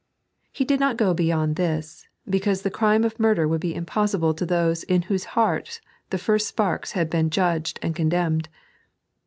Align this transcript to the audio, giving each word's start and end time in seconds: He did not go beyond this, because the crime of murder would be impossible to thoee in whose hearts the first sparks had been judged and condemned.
He 0.51 0.65
did 0.65 0.79
not 0.79 0.97
go 0.97 1.13
beyond 1.13 1.57
this, 1.57 2.07
because 2.27 2.63
the 2.63 2.71
crime 2.71 3.03
of 3.03 3.19
murder 3.19 3.47
would 3.47 3.61
be 3.61 3.75
impossible 3.75 4.33
to 4.33 4.47
thoee 4.47 4.83
in 4.89 5.03
whose 5.03 5.25
hearts 5.37 5.79
the 6.09 6.17
first 6.17 6.47
sparks 6.47 6.93
had 6.93 7.07
been 7.07 7.29
judged 7.29 7.77
and 7.83 7.95
condemned. 7.95 8.49